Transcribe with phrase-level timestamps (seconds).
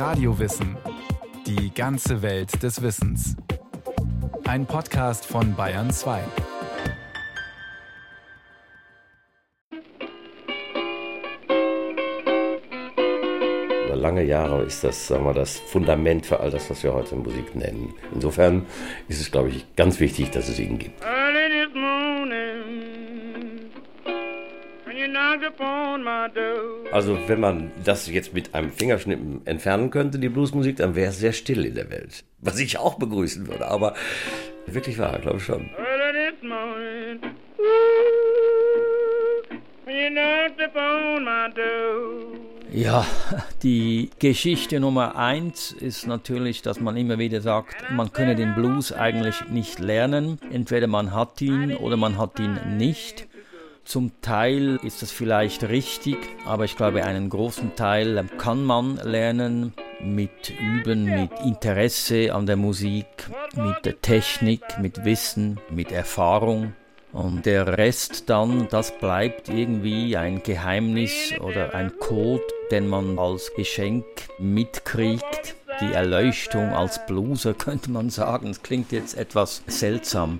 [0.00, 0.78] Radiowissen.
[1.46, 3.36] Die ganze Welt des Wissens.
[4.46, 6.22] Ein Podcast von Bayern 2.
[13.94, 17.54] lange Jahre ist das, sagen wir, das Fundament für all das, was wir heute Musik
[17.54, 17.92] nennen.
[18.14, 18.64] Insofern
[19.08, 21.04] ist es, glaube ich, ganz wichtig, dass es ihn gibt.
[26.92, 31.20] Also wenn man das jetzt mit einem Fingerschnippen entfernen könnte, die Bluesmusik, dann wäre es
[31.20, 32.24] sehr still in der Welt.
[32.40, 33.94] Was ich auch begrüßen würde, aber
[34.66, 35.70] wirklich wahr, glaube ich schon.
[42.72, 43.04] Ja,
[43.62, 48.92] die Geschichte Nummer eins ist natürlich, dass man immer wieder sagt, man könne den Blues
[48.92, 50.38] eigentlich nicht lernen.
[50.52, 53.26] Entweder man hat ihn oder man hat ihn nicht.
[53.84, 56.16] Zum Teil ist das vielleicht richtig,
[56.46, 59.72] aber ich glaube, einen großen Teil kann man lernen
[60.02, 63.06] mit Üben, mit Interesse an der Musik,
[63.56, 66.74] mit der Technik, mit Wissen, mit Erfahrung.
[67.12, 73.52] Und der Rest dann, das bleibt irgendwie ein Geheimnis oder ein Code, den man als
[73.56, 74.04] Geschenk
[74.38, 75.56] mitkriegt.
[75.80, 78.50] Die Erleuchtung als Blueser könnte man sagen.
[78.50, 80.38] Es klingt jetzt etwas seltsam.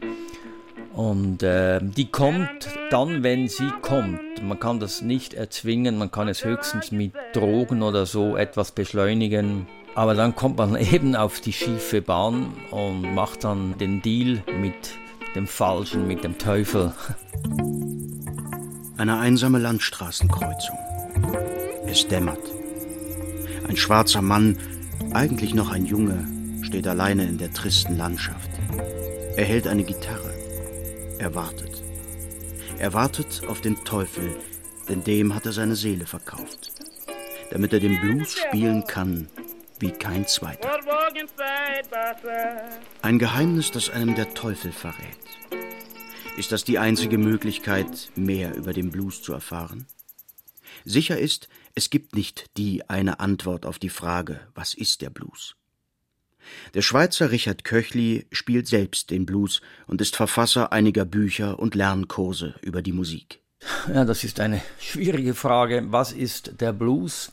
[0.92, 4.20] Und äh, die kommt dann, wenn sie kommt.
[4.42, 9.66] Man kann das nicht erzwingen, man kann es höchstens mit Drogen oder so etwas beschleunigen.
[9.94, 14.94] Aber dann kommt man eben auf die schiefe Bahn und macht dann den Deal mit
[15.34, 16.92] dem Falschen, mit dem Teufel.
[18.96, 20.76] Eine einsame Landstraßenkreuzung.
[21.86, 22.42] Es dämmert.
[23.66, 24.58] Ein schwarzer Mann,
[25.12, 26.26] eigentlich noch ein Junge,
[26.62, 28.50] steht alleine in der tristen Landschaft.
[29.36, 30.29] Er hält eine Gitarre.
[31.20, 31.82] Er wartet.
[32.78, 34.34] Er wartet auf den Teufel,
[34.88, 36.72] denn dem hat er seine Seele verkauft,
[37.50, 39.28] damit er den Blues spielen kann
[39.80, 40.80] wie kein zweiter.
[43.02, 45.18] Ein Geheimnis, das einem der Teufel verrät.
[46.38, 49.86] Ist das die einzige Möglichkeit, mehr über den Blues zu erfahren?
[50.86, 55.54] Sicher ist, es gibt nicht die eine Antwort auf die Frage, was ist der Blues?
[56.74, 62.54] Der Schweizer Richard Köchli spielt selbst den Blues und ist Verfasser einiger Bücher und Lernkurse
[62.62, 63.40] über die Musik.
[63.92, 65.84] Ja, das ist eine schwierige Frage.
[65.90, 67.32] Was ist der Blues?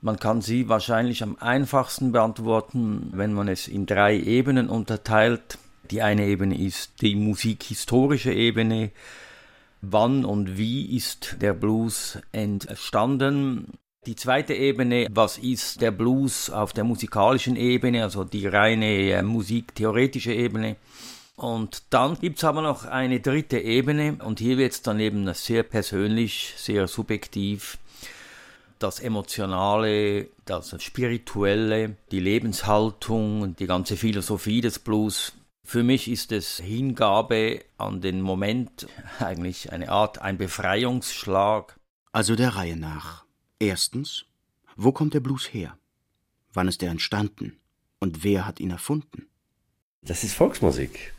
[0.00, 5.58] Man kann sie wahrscheinlich am einfachsten beantworten, wenn man es in drei Ebenen unterteilt.
[5.90, 8.92] Die eine Ebene ist die musikhistorische Ebene.
[9.82, 13.78] Wann und wie ist der Blues entstanden?
[14.06, 19.22] Die zweite Ebene, was ist der Blues auf der musikalischen Ebene, also die reine äh,
[19.22, 20.76] musiktheoretische Ebene.
[21.36, 25.32] Und dann gibt es aber noch eine dritte Ebene und hier wird es dann eben
[25.34, 27.76] sehr persönlich, sehr subjektiv.
[28.78, 35.34] Das Emotionale, das Spirituelle, die Lebenshaltung die ganze Philosophie des Blues.
[35.62, 38.86] Für mich ist es Hingabe an den Moment,
[39.18, 41.76] eigentlich eine Art, ein Befreiungsschlag.
[42.12, 43.19] Also der Reihe nach.
[43.62, 44.24] Erstens,
[44.74, 45.76] wo kommt der Blues her?
[46.54, 47.58] Wann ist er entstanden?
[47.98, 49.26] Und wer hat ihn erfunden?
[50.00, 51.12] Das ist Volksmusik.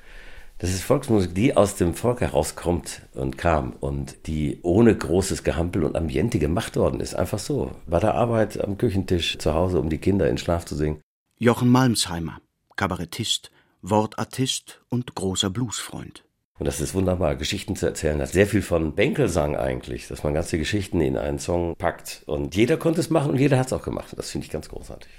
[0.57, 5.83] Das ist Volksmusik, die aus dem Volk herauskommt und kam und die ohne großes Gehampel
[5.83, 7.13] und Ambiente gemacht worden ist.
[7.13, 7.75] Einfach so.
[7.85, 10.99] Bei der Arbeit am Küchentisch zu Hause, um die Kinder in Schlaf zu singen.
[11.37, 12.41] Jochen Malmsheimer,
[12.75, 13.51] Kabarettist,
[13.83, 16.23] Wortartist und großer Bluesfreund.
[16.61, 18.19] Und das ist wunderbar, Geschichten zu erzählen.
[18.19, 22.21] Das hat sehr viel von Bänkelsang eigentlich, dass man ganze Geschichten in einen Song packt.
[22.27, 24.13] Und jeder konnte es machen und jeder hat es auch gemacht.
[24.15, 25.09] Das finde ich ganz großartig.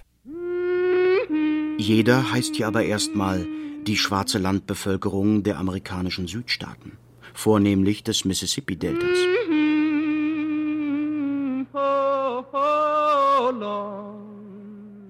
[1.79, 3.45] Jeder heißt hier aber erstmal
[3.89, 6.93] die schwarze Landbevölkerung der amerikanischen Südstaaten,
[7.35, 9.19] vornehmlich des Mississippi-Deltas.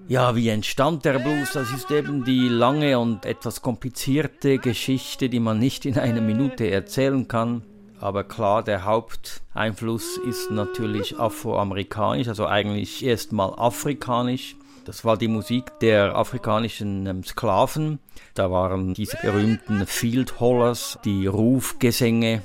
[0.07, 1.51] Ja, wie entstand der Blues?
[1.53, 6.69] Das ist eben die lange und etwas komplizierte Geschichte, die man nicht in einer Minute
[6.69, 7.63] erzählen kann.
[7.99, 14.57] Aber klar, der Haupteinfluss ist natürlich afroamerikanisch, also eigentlich erstmal afrikanisch.
[14.83, 17.99] Das war die Musik der afrikanischen ähm, Sklaven.
[18.33, 22.41] Da waren diese berühmten Field Hollers, die Rufgesänge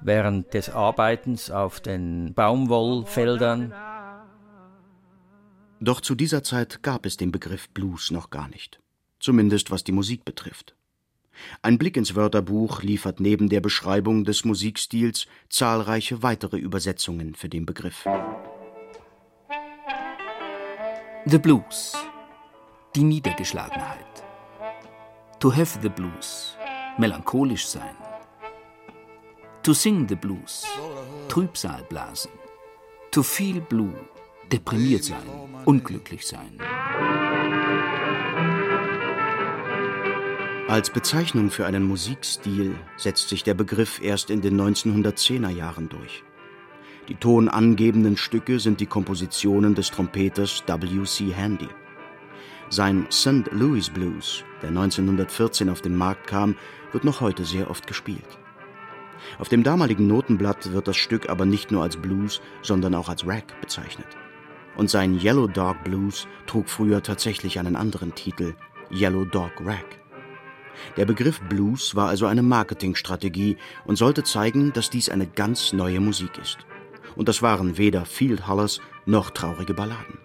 [0.00, 3.74] während des Arbeitens auf den Baumwollfeldern.
[5.80, 8.80] Doch zu dieser Zeit gab es den Begriff Blues noch gar nicht,
[9.20, 10.74] zumindest was die Musik betrifft.
[11.62, 17.64] Ein Blick ins Wörterbuch liefert neben der Beschreibung des Musikstils zahlreiche weitere Übersetzungen für den
[17.64, 18.04] Begriff.
[21.26, 21.94] The Blues.
[22.96, 24.24] Die Niedergeschlagenheit.
[25.38, 26.56] To have the blues.
[26.98, 27.94] Melancholisch sein.
[29.62, 30.64] To sing the blues.
[31.28, 32.32] Trübsal blasen.
[33.12, 33.94] To feel blue.
[34.50, 36.58] Deprimiert sein unglücklich sein.
[40.66, 46.24] Als Bezeichnung für einen Musikstil setzt sich der Begriff erst in den 1910er Jahren durch.
[47.08, 51.34] Die tonangebenden Stücke sind die Kompositionen des Trompeters W.C.
[51.34, 51.68] Handy.
[52.70, 53.50] Sein St.
[53.50, 56.56] Louis Blues, der 1914 auf den Markt kam,
[56.92, 58.38] wird noch heute sehr oft gespielt.
[59.38, 63.26] Auf dem damaligen Notenblatt wird das Stück aber nicht nur als Blues, sondern auch als
[63.26, 64.06] Rag bezeichnet.
[64.78, 68.54] Und sein Yellow Dog Blues trug früher tatsächlich einen anderen Titel,
[68.90, 69.84] Yellow Dog Rag.
[70.96, 76.00] Der Begriff Blues war also eine Marketingstrategie und sollte zeigen, dass dies eine ganz neue
[76.00, 76.58] Musik ist.
[77.16, 80.18] Und das waren weder Field Hollers noch traurige Balladen.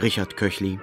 [0.00, 0.78] Richard Köchli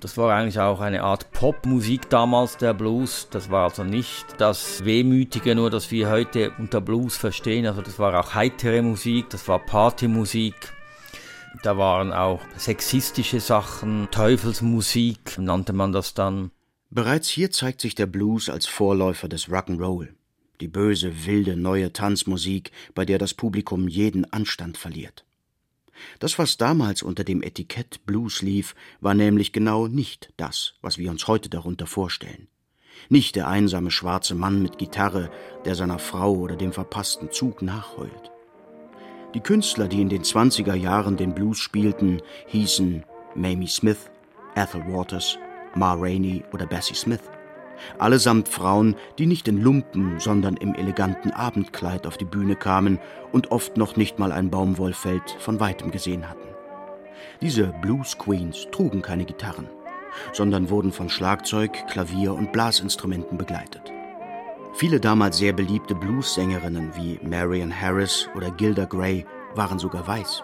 [0.00, 3.28] das war eigentlich auch eine Art Popmusik damals, der Blues.
[3.30, 7.66] Das war also nicht das Wehmütige, nur das wir heute unter Blues verstehen.
[7.66, 10.54] Also das war auch heitere Musik, das war Partymusik.
[11.62, 16.52] Da waren auch sexistische Sachen, Teufelsmusik nannte man das dann.
[16.90, 20.08] Bereits hier zeigt sich der Blues als Vorläufer des Rock'n'Roll,
[20.60, 25.24] die böse, wilde neue Tanzmusik, bei der das Publikum jeden Anstand verliert.
[26.20, 31.10] Das, was damals unter dem Etikett Blues lief, war nämlich genau nicht das, was wir
[31.10, 32.46] uns heute darunter vorstellen.
[33.08, 35.30] Nicht der einsame schwarze Mann mit Gitarre,
[35.64, 38.30] der seiner Frau oder dem verpassten Zug nachheult.
[39.34, 43.04] Die Künstler, die in den 20er Jahren den Blues spielten, hießen
[43.34, 44.10] Mamie Smith,
[44.54, 45.38] Ethel Waters,
[45.74, 47.20] Ma Rainey oder Bessie Smith.
[47.98, 52.98] Allesamt Frauen, die nicht in Lumpen, sondern im eleganten Abendkleid auf die Bühne kamen
[53.30, 56.48] und oft noch nicht mal ein Baumwollfeld von weitem gesehen hatten.
[57.42, 59.68] Diese Blues Queens trugen keine Gitarren,
[60.32, 63.92] sondern wurden von Schlagzeug, Klavier und Blasinstrumenten begleitet.
[64.74, 70.42] Viele damals sehr beliebte Blues-Sängerinnen wie Marion Harris oder Gilda Gray waren sogar weiß.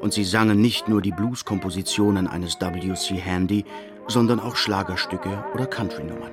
[0.00, 3.16] Und sie sangen nicht nur die Blues-Kompositionen eines W.C.
[3.16, 3.64] Handy,
[4.08, 6.32] sondern auch Schlagerstücke oder Country-Nummern.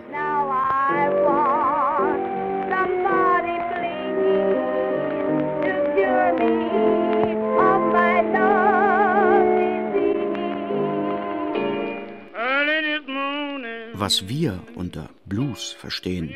[13.95, 16.35] Was wir unter Blues verstehen,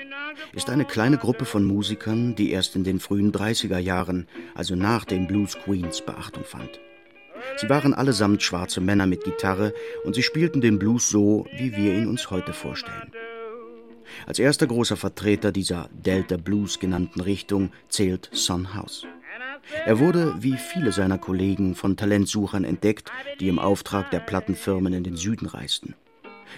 [0.54, 5.06] ist eine kleine Gruppe von Musikern, die erst in den frühen 30er Jahren, also nach
[5.06, 6.80] den Blues Queens, Beachtung fand.
[7.58, 9.74] Sie waren allesamt schwarze Männer mit Gitarre
[10.04, 13.12] und sie spielten den Blues so, wie wir ihn uns heute vorstellen.
[14.26, 19.06] Als erster großer Vertreter dieser Delta Blues genannten Richtung zählt Son House.
[19.86, 25.04] Er wurde, wie viele seiner Kollegen, von Talentsuchern entdeckt, die im Auftrag der Plattenfirmen in
[25.04, 25.96] den Süden reisten.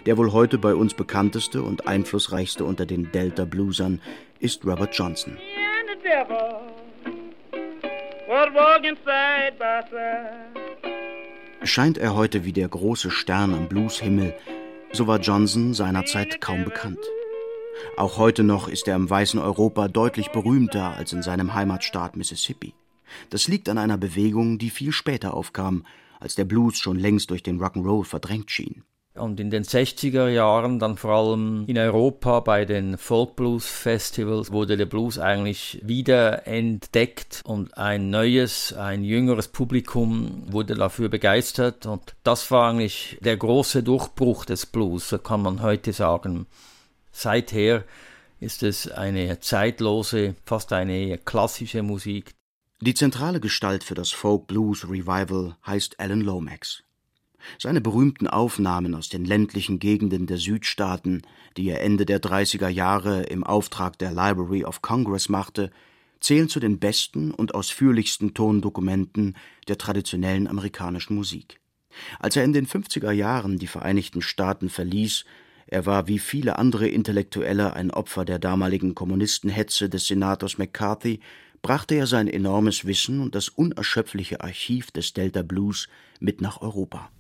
[0.06, 4.02] Der wohl heute bei uns bekannteste und einflussreichste unter den Delta Bluesern
[4.40, 5.38] ist Robert Johnson.
[11.64, 14.36] Scheint er heute wie der große Stern am Blueshimmel,
[14.92, 17.00] so war Johnson seinerzeit kaum bekannt.
[17.98, 22.74] Auch heute noch ist er im weißen Europa deutlich berühmter als in seinem Heimatstaat Mississippi.
[23.30, 25.86] Das liegt an einer Bewegung, die viel später aufkam,
[26.20, 28.84] als der Blues schon längst durch den Rock'n'Roll verdrängt schien.
[29.16, 34.52] Und in den 60er Jahren, dann vor allem in Europa bei den Folk Blues Festivals,
[34.52, 41.86] wurde der Blues eigentlich wieder entdeckt und ein neues, ein jüngeres Publikum wurde dafür begeistert.
[41.86, 46.46] Und das war eigentlich der große Durchbruch des Blues, so kann man heute sagen.
[47.12, 47.84] Seither
[48.40, 52.36] ist es eine zeitlose, fast eine klassische Musik.
[52.82, 56.84] Die zentrale Gestalt für das Folk Blues Revival heißt Alan Lomax.
[57.58, 61.22] Seine berühmten Aufnahmen aus den ländlichen Gegenden der Südstaaten,
[61.58, 65.72] die er Ende der 30er Jahre im Auftrag der Library of Congress machte,
[66.20, 69.36] zählen zu den besten und ausführlichsten Tondokumenten
[69.68, 71.60] der traditionellen amerikanischen Musik.
[72.20, 75.26] Als er in den 50er Jahren die Vereinigten Staaten verließ,
[75.68, 81.20] er war wie viele andere Intellektuelle ein Opfer der damaligen Kommunistenhetze des Senators McCarthy,
[81.62, 85.88] brachte er sein enormes Wissen und das unerschöpfliche Archiv des Delta Blues
[86.20, 87.12] mit nach Europa.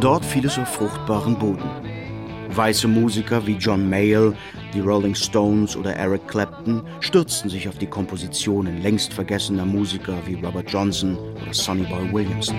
[0.00, 1.68] Dort fiel es auf fruchtbaren Boden.
[2.50, 4.34] Weiße Musiker wie John Mayall,
[4.74, 10.34] die Rolling Stones oder Eric Clapton stürzten sich auf die Kompositionen längst vergessener Musiker wie
[10.34, 12.56] Robert Johnson oder Sonny Boy Williamson.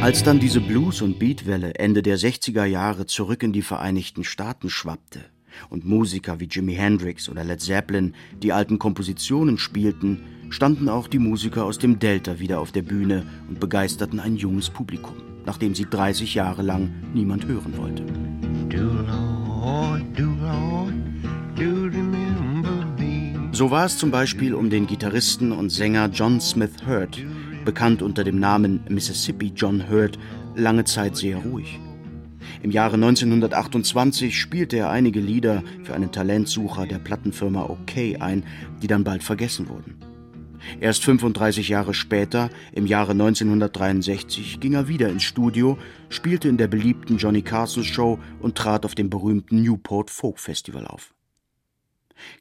[0.00, 4.70] Als dann diese Blues- und Beatwelle Ende der 60er Jahre zurück in die Vereinigten Staaten
[4.70, 5.20] schwappte,
[5.70, 11.18] Und Musiker wie Jimi Hendrix oder Led Zeppelin, die alten Kompositionen spielten, standen auch die
[11.18, 15.84] Musiker aus dem Delta wieder auf der Bühne und begeisterten ein junges Publikum, nachdem sie
[15.84, 18.04] 30 Jahre lang niemand hören wollte.
[23.54, 27.24] So war es zum Beispiel um den Gitarristen und Sänger John Smith Hurt,
[27.64, 30.18] bekannt unter dem Namen Mississippi John Hurt,
[30.56, 31.78] lange Zeit sehr ruhig.
[32.64, 38.42] Im Jahre 1928 spielte er einige Lieder für einen Talentsucher der Plattenfirma OK ein,
[38.82, 39.98] die dann bald vergessen wurden.
[40.80, 46.66] Erst 35 Jahre später, im Jahre 1963, ging er wieder ins Studio, spielte in der
[46.66, 51.13] beliebten Johnny Carson Show und trat auf dem berühmten Newport Folk Festival auf.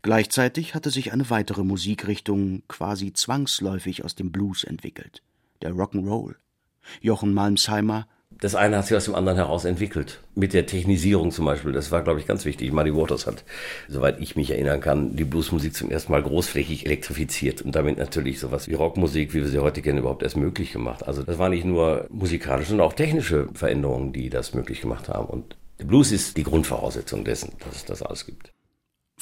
[0.02, 5.22] Gleichzeitig hatte sich eine weitere Musikrichtung quasi zwangsläufig aus dem Blues entwickelt,
[5.62, 6.36] der Rock'n'Roll.
[7.02, 8.08] Jochen Malmsheimer
[8.40, 10.20] das eine hat sich aus dem anderen heraus entwickelt.
[10.36, 12.72] Mit der Technisierung zum Beispiel, das war, glaube ich, ganz wichtig.
[12.72, 13.44] Muddy Waters hat,
[13.88, 18.40] soweit ich mich erinnern kann, die Bluesmusik zum ersten Mal großflächig elektrifiziert und damit natürlich
[18.40, 21.08] sowas wie Rockmusik, wie wir sie heute kennen, überhaupt erst möglich gemacht.
[21.08, 25.28] Also das waren nicht nur musikalische, sondern auch technische Veränderungen, die das möglich gemacht haben.
[25.28, 28.52] Und der Blues ist die Grundvoraussetzung dessen, dass es das alles gibt.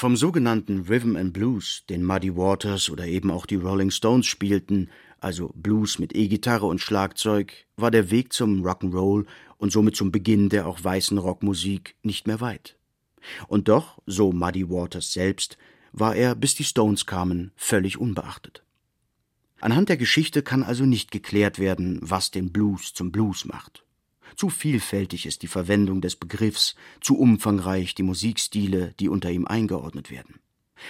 [0.02, 4.90] Vom sogenannten Rhythm and Blues, den Muddy Waters oder eben auch die Rolling Stones spielten,
[5.20, 9.28] also Blues mit E-Gitarre und Schlagzeug, war der Weg zum Rock'n'Roll
[9.60, 12.80] und somit zum Beginn der auch weißen Rockmusik nicht mehr weit.
[13.48, 15.60] Und doch, so Muddy Waters selbst,
[15.92, 18.64] war er, bis die Stones kamen, völlig unbeachtet.
[19.60, 23.84] Anhand der Geschichte kann also nicht geklärt werden, was den Blues zum Blues macht.
[24.36, 30.12] Zu vielfältig ist die Verwendung des Begriffs, zu umfangreich die Musikstile, die unter ihm eingeordnet
[30.12, 30.40] werden.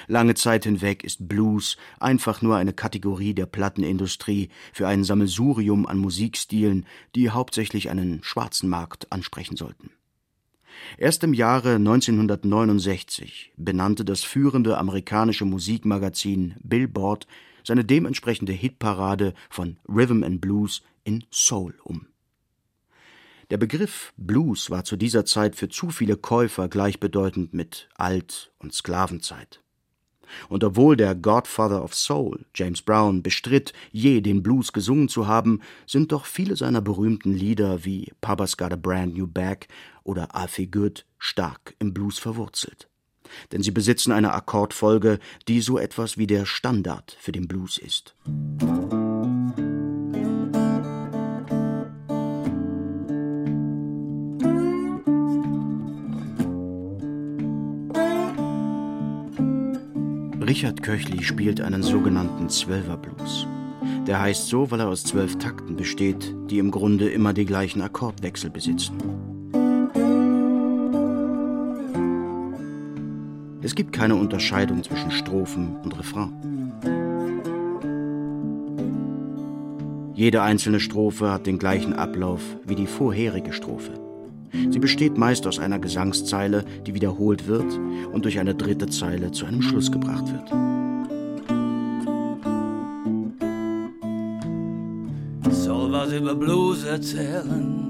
[0.07, 5.97] Lange Zeit hinweg ist Blues einfach nur eine Kategorie der Plattenindustrie für ein Sammelsurium an
[5.97, 9.91] Musikstilen, die hauptsächlich einen schwarzen Markt ansprechen sollten.
[10.97, 17.27] Erst im Jahre 1969 benannte das führende amerikanische Musikmagazin Billboard
[17.63, 22.07] seine dementsprechende Hitparade von Rhythm and Blues in Soul um.
[23.51, 28.73] Der Begriff Blues war zu dieser Zeit für zu viele Käufer gleichbedeutend mit Alt- und
[28.73, 29.61] Sklavenzeit.
[30.47, 35.59] Und obwohl der Godfather of Soul, James Brown, bestritt, je den Blues gesungen zu haben,
[35.85, 39.67] sind doch viele seiner berühmten Lieder wie Papa's Got a Brand New Bag
[40.05, 42.87] oder I Feel Good stark im Blues verwurzelt.
[43.51, 48.15] Denn sie besitzen eine Akkordfolge, die so etwas wie der Standard für den Blues ist.
[60.51, 63.47] Richard Köchli spielt einen sogenannten Zwölferblues.
[64.05, 67.81] Der heißt so, weil er aus zwölf Takten besteht, die im Grunde immer die gleichen
[67.81, 68.97] Akkordwechsel besitzen.
[73.61, 76.33] Es gibt keine Unterscheidung zwischen Strophen und Refrain.
[80.13, 84.00] Jede einzelne Strophe hat den gleichen Ablauf wie die vorherige Strophe.
[84.69, 87.79] Sie besteht meist aus einer Gesangszeile, die wiederholt wird
[88.11, 90.49] und durch eine dritte Zeile zu einem Schluss gebracht wird.
[95.53, 97.81] Soll was über Blues erzählen.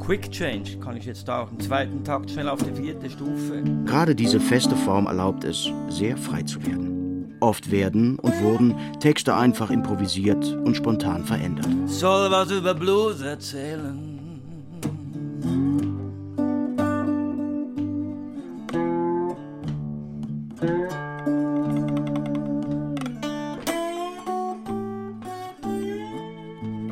[0.00, 3.62] Quick Change kann ich jetzt auch im zweiten Takt schnell auf die vierte Stufe.
[3.86, 6.95] Gerade diese feste Form erlaubt es, sehr frei zu werden.
[7.40, 11.68] Oft werden und wurden Texte einfach improvisiert und spontan verändert.
[11.86, 14.05] Soll was über Blues erzählen.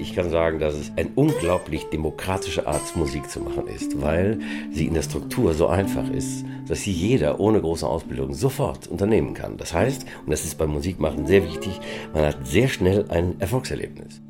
[0.04, 4.38] Ich kann sagen, dass es eine unglaublich demokratische Art, Musik zu machen ist, weil
[4.70, 9.32] sie in der Struktur so einfach ist, dass sie jeder ohne große Ausbildung sofort unternehmen
[9.32, 9.56] kann.
[9.56, 11.80] Das heißt, und das ist beim Musikmachen sehr wichtig,
[12.12, 14.20] man hat sehr schnell ein Erfolgserlebnis.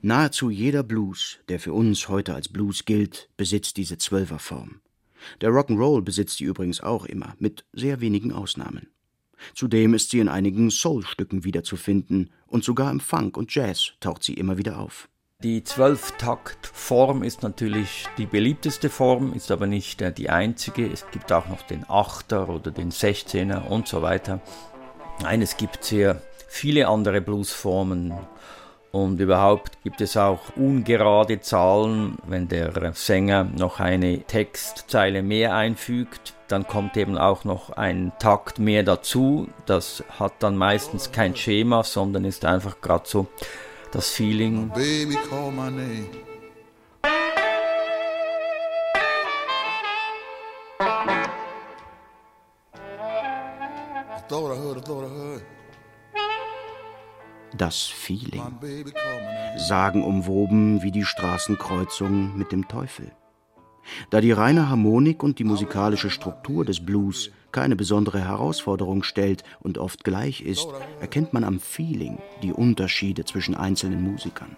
[0.00, 4.80] Nahezu jeder Blues, der für uns heute als Blues gilt, besitzt diese Zwölferform.
[5.42, 8.88] Der Rock'n'Roll besitzt sie übrigens auch immer, mit sehr wenigen Ausnahmen.
[9.54, 14.34] Zudem ist sie in einigen Soul-Stücken wiederzufinden und sogar im Funk und Jazz taucht sie
[14.34, 15.08] immer wieder auf.
[15.42, 20.86] Die Zwölftaktform ist natürlich die beliebteste Form, ist aber nicht äh, die einzige.
[20.86, 24.40] Es gibt auch noch den Achter oder den Sechzehner und so weiter.
[25.20, 28.14] Nein, es gibt sehr viele andere Bluesformen.
[28.90, 36.32] Und überhaupt gibt es auch ungerade Zahlen, wenn der Sänger noch eine Textzeile mehr einfügt,
[36.54, 39.48] dann kommt eben auch noch ein Takt mehr dazu.
[39.66, 43.26] Das hat dann meistens kein Schema, sondern ist einfach gerade so
[43.90, 44.68] das Feeling.
[44.68, 46.06] Baby, call my name.
[57.56, 58.42] Das Feeling.
[59.56, 63.10] Sagen umwoben wie die Straßenkreuzung mit dem Teufel.
[64.10, 69.78] Da die reine Harmonik und die musikalische Struktur des Blues keine besondere Herausforderung stellt und
[69.78, 70.66] oft gleich ist,
[71.00, 74.56] erkennt man am Feeling die Unterschiede zwischen einzelnen Musikern.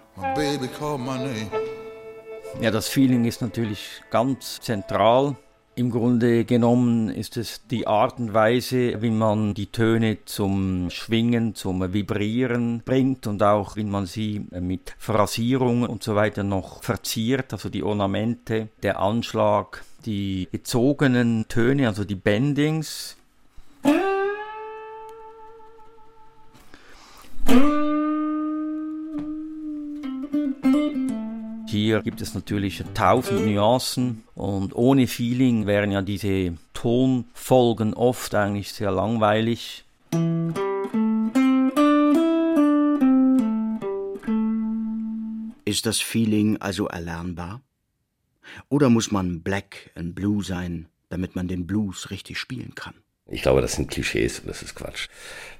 [2.59, 5.35] Ja, das Feeling ist natürlich ganz zentral.
[5.77, 11.53] Im Grunde genommen ist es die Art und Weise, wie man die Töne zum Schwingen,
[11.53, 17.53] zum Vibrieren bringt und auch wie man sie mit Phrasierungen und so weiter noch verziert,
[17.53, 23.15] also die Ornamente, der Anschlag, die gezogenen Töne, also die Bendings.
[31.77, 38.71] Hier gibt es natürlich tausend Nuancen und ohne Feeling wären ja diese Tonfolgen oft eigentlich
[38.71, 39.85] sehr langweilig.
[45.65, 47.61] Ist das Feeling also erlernbar?
[48.69, 52.95] Oder muss man Black and Blue sein, damit man den Blues richtig spielen kann?
[53.27, 55.09] Ich glaube, das sind Klischees und das ist Quatsch.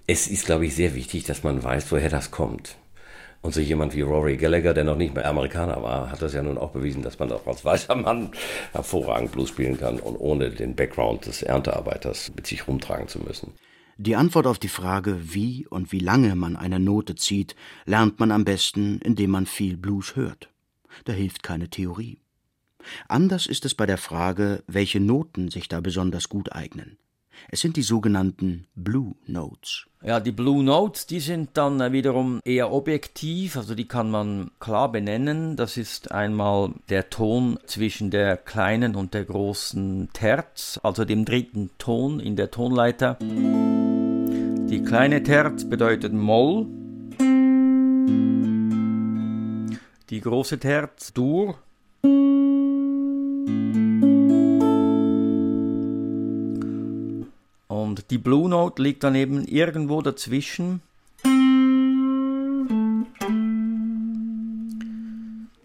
[0.07, 2.75] Es ist, glaube ich, sehr wichtig, dass man weiß, woher das kommt.
[3.41, 6.41] Und so jemand wie Rory Gallagher, der noch nicht mehr Amerikaner war, hat das ja
[6.41, 8.32] nun auch bewiesen, dass man auch als weißer Mann
[8.74, 13.53] hervorragend Blues spielen kann und ohne den Background des Erntearbeiters mit sich rumtragen zu müssen.
[14.00, 18.32] Die Antwort auf die Frage, wie und wie lange man eine Note zieht, lernt man
[18.32, 20.50] am besten, indem man viel Blues hört.
[21.06, 22.20] Da hilft keine Theorie.
[23.08, 26.98] Anders ist es bei der Frage, welche Noten sich da besonders gut eignen.
[27.50, 29.86] Es sind die sogenannten Blue Notes.
[30.03, 34.91] Ja, die Blue Notes, die sind dann wiederum eher objektiv, also die kann man klar
[34.91, 35.56] benennen.
[35.56, 41.72] Das ist einmal der Ton zwischen der kleinen und der großen Terz, also dem dritten
[41.77, 43.17] Ton in der Tonleiter.
[43.20, 46.67] Die kleine Terz bedeutet Moll,
[50.10, 51.58] die große Terz Dur
[57.88, 60.82] Und die Blue Note liegt dann eben irgendwo dazwischen.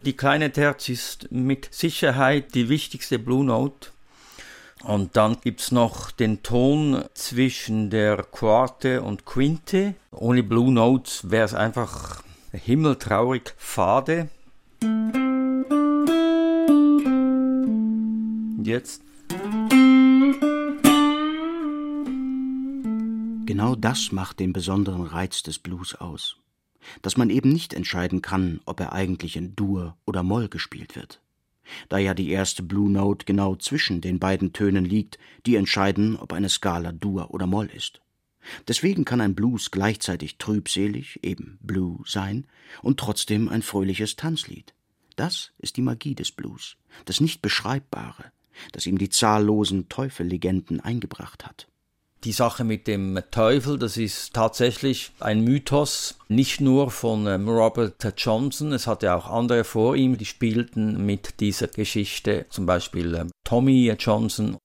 [0.04, 3.88] Die kleine Terz ist mit Sicherheit die wichtigste Blue Note.
[4.84, 9.96] Und dann gibt es noch den Ton zwischen der Quarte und Quinte.
[10.12, 14.28] Ohne Blue Notes wäre es einfach himmeltraurig fade.
[18.62, 19.02] Jetzt
[23.62, 26.36] Genau das macht den besonderen Reiz des Blues aus,
[27.00, 31.22] dass man eben nicht entscheiden kann, ob er eigentlich in Dur oder Moll gespielt wird.
[31.88, 36.32] Da ja die erste Blue Note genau zwischen den beiden Tönen liegt, die entscheiden, ob
[36.32, 38.00] eine Skala Dur oder Moll ist.
[38.66, 42.48] Deswegen kann ein Blues gleichzeitig trübselig, eben Blue sein,
[42.82, 44.74] und trotzdem ein fröhliches Tanzlied.
[45.14, 48.32] Das ist die Magie des Blues, das nicht beschreibbare,
[48.72, 51.68] das ihm die zahllosen Teufellegenden eingebracht hat.
[52.24, 57.96] Die Sache mit dem Teufel, das ist tatsächlich ein Mythos, nicht nur von ähm, Robert
[58.16, 63.32] Johnson, es hatte auch andere vor ihm, die spielten mit dieser Geschichte, zum Beispiel ähm,
[63.42, 64.56] Tommy Johnson.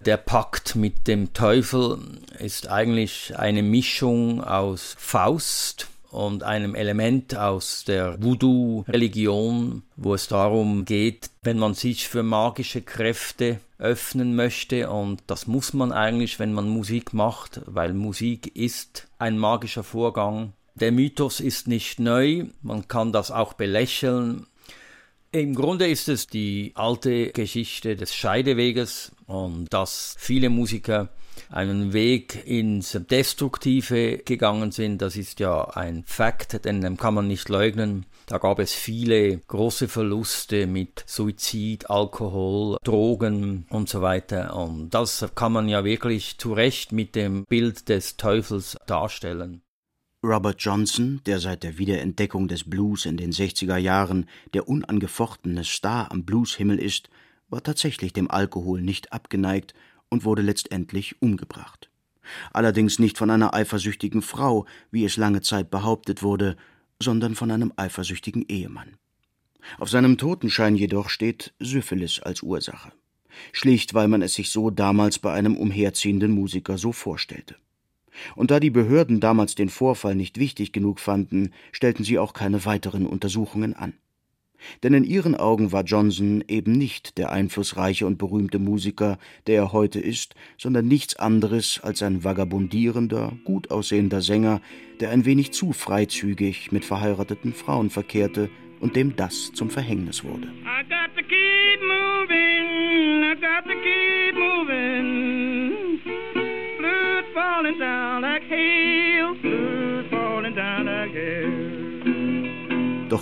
[0.00, 1.98] Der Pakt mit dem Teufel
[2.40, 10.84] ist eigentlich eine Mischung aus Faust, und einem Element aus der Voodoo-Religion, wo es darum
[10.84, 16.52] geht, wenn man sich für magische Kräfte öffnen möchte und das muss man eigentlich, wenn
[16.52, 20.52] man Musik macht, weil Musik ist ein magischer Vorgang.
[20.74, 24.46] Der Mythos ist nicht neu, man kann das auch belächeln.
[25.32, 31.08] Im Grunde ist es die alte Geschichte des Scheideweges und dass viele Musiker
[31.50, 37.48] einen Weg ins Destruktive gegangen sind, das ist ja ein Fakt, den kann man nicht
[37.48, 38.06] leugnen.
[38.26, 44.56] Da gab es viele große Verluste mit Suizid, Alkohol, Drogen und so weiter.
[44.56, 49.62] Und das kann man ja wirklich zu Recht mit dem Bild des Teufels darstellen.
[50.24, 56.12] Robert Johnson, der seit der Wiederentdeckung des Blues in den 60er Jahren der unangefochtene Star
[56.12, 57.10] am Blueshimmel ist,
[57.48, 59.74] war tatsächlich dem Alkohol nicht abgeneigt
[60.12, 61.90] und wurde letztendlich umgebracht.
[62.52, 66.56] Allerdings nicht von einer eifersüchtigen Frau, wie es lange Zeit behauptet wurde,
[67.00, 68.96] sondern von einem eifersüchtigen Ehemann.
[69.78, 72.92] Auf seinem Totenschein jedoch steht Syphilis als Ursache.
[73.52, 77.56] Schlicht, weil man es sich so damals bei einem umherziehenden Musiker so vorstellte.
[78.36, 82.66] Und da die Behörden damals den Vorfall nicht wichtig genug fanden, stellten sie auch keine
[82.66, 83.94] weiteren Untersuchungen an.
[84.82, 89.72] Denn in ihren Augen war Johnson eben nicht der einflussreiche und berühmte Musiker, der er
[89.72, 94.60] heute ist, sondern nichts anderes als ein vagabundierender, gut aussehender Sänger,
[95.00, 100.48] der ein wenig zu freizügig mit verheirateten Frauen verkehrte und dem das zum Verhängnis wurde.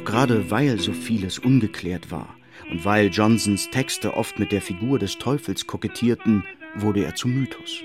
[0.01, 2.35] Doch gerade weil so vieles ungeklärt war
[2.71, 6.43] und weil Johnsons Texte oft mit der Figur des Teufels kokettierten,
[6.75, 7.83] wurde er zum Mythos.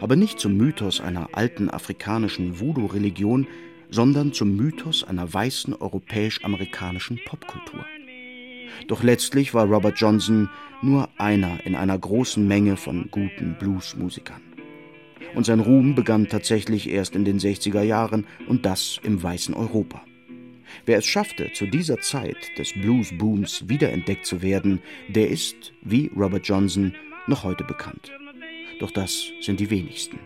[0.00, 3.46] Aber nicht zum Mythos einer alten afrikanischen Voodoo-Religion,
[3.90, 7.84] sondern zum Mythos einer weißen europäisch-amerikanischen Popkultur.
[8.88, 10.48] Doch letztlich war Robert Johnson
[10.80, 14.40] nur einer in einer großen Menge von guten Bluesmusikern.
[15.34, 20.00] Und sein Ruhm begann tatsächlich erst in den 60er Jahren und das im weißen Europa.
[20.86, 26.46] Wer es schaffte, zu dieser Zeit des Bluesbooms wiederentdeckt zu werden, der ist, wie Robert
[26.46, 26.94] Johnson,
[27.26, 28.12] noch heute bekannt.
[28.80, 30.18] Doch das sind die wenigsten.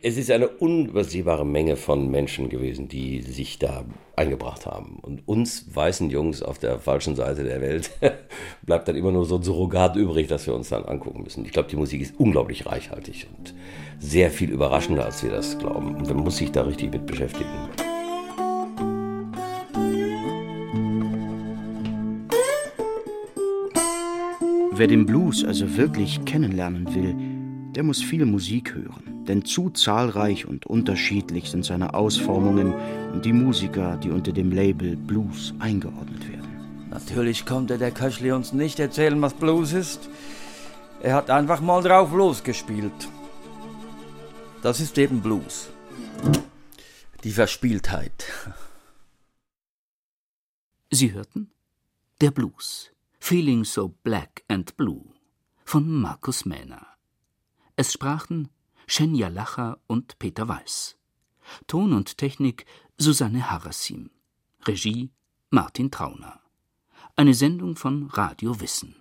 [0.00, 5.00] Es ist eine unübersehbare Menge von Menschen gewesen, die sich da eingebracht haben.
[5.02, 7.90] Und uns weißen Jungs auf der falschen Seite der Welt
[8.62, 11.44] bleibt dann immer nur so ein Surrogat übrig, das wir uns dann angucken müssen.
[11.44, 13.54] Ich glaube, die Musik ist unglaublich reichhaltig und
[13.98, 15.96] sehr viel überraschender, als wir das glauben.
[15.96, 17.50] Und man muss sich da richtig mit beschäftigen.
[24.78, 27.16] Wer den Blues also wirklich kennenlernen will,
[27.74, 32.72] der muss viel Musik hören, denn zu zahlreich und unterschiedlich sind seine Ausformungen
[33.12, 36.88] und die Musiker, die unter dem Label Blues eingeordnet werden.
[36.90, 40.08] Natürlich konnte der Köchli uns nicht erzählen, was Blues ist.
[41.02, 43.08] Er hat einfach mal drauf losgespielt.
[44.62, 45.70] Das ist eben Blues.
[47.24, 48.26] Die Verspieltheit.
[50.92, 51.50] Sie hörten
[52.20, 52.92] Der Blues.
[53.28, 55.04] Feeling so black and blue
[55.66, 56.86] von Markus Mähner.
[57.76, 58.48] Es sprachen
[58.86, 60.96] Shenya Lacher und Peter Weiß.
[61.66, 62.64] Ton und Technik
[62.96, 64.08] Susanne Harassim.
[64.66, 65.10] Regie
[65.50, 66.40] Martin Trauner.
[67.16, 68.96] Eine Sendung von Radio Wissen.